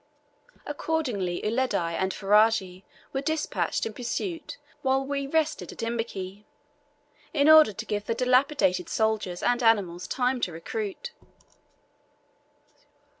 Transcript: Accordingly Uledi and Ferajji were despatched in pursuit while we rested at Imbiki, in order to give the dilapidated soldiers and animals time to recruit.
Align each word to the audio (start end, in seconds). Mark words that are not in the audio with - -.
Accordingly 0.65 1.43
Uledi 1.45 1.77
and 1.93 2.11
Ferajji 2.11 2.83
were 3.13 3.21
despatched 3.21 3.85
in 3.85 3.93
pursuit 3.93 4.57
while 4.81 5.05
we 5.05 5.27
rested 5.27 5.71
at 5.71 5.83
Imbiki, 5.83 6.43
in 7.35 7.47
order 7.47 7.71
to 7.71 7.85
give 7.85 8.05
the 8.07 8.15
dilapidated 8.15 8.89
soldiers 8.89 9.43
and 9.43 9.61
animals 9.61 10.07
time 10.07 10.41
to 10.41 10.51
recruit. 10.51 11.11